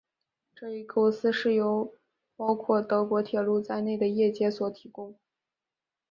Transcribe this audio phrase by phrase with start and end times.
[0.55, 1.93] 这一构思是由
[2.35, 5.15] 包括德国铁路在内的业界所提供。